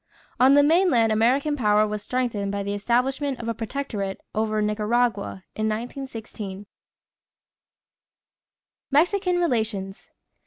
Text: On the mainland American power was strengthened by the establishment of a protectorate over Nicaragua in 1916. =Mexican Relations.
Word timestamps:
On 0.39 0.55
the 0.55 0.63
mainland 0.63 1.11
American 1.11 1.55
power 1.55 1.85
was 1.85 2.01
strengthened 2.01 2.51
by 2.51 2.63
the 2.63 2.73
establishment 2.73 3.37
of 3.39 3.47
a 3.47 3.53
protectorate 3.53 4.19
over 4.33 4.59
Nicaragua 4.59 5.43
in 5.55 5.69
1916. 5.69 6.65
=Mexican 8.89 9.37
Relations. 9.37 10.09